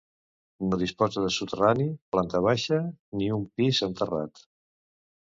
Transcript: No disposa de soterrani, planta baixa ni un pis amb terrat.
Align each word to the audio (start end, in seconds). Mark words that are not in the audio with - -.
No 0.69 0.79
disposa 0.83 1.25
de 1.25 1.29
soterrani, 1.35 1.87
planta 2.15 2.43
baixa 2.49 2.83
ni 2.91 3.31
un 3.39 3.49
pis 3.57 3.87
amb 3.91 4.05
terrat. 4.05 4.47